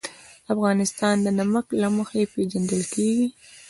افغانستان 0.53 1.15
د 1.21 1.27
نمک 1.39 1.65
له 1.81 1.87
مخې 1.97 2.21
پېژندل 2.33 2.81
کېږي. 2.93 3.27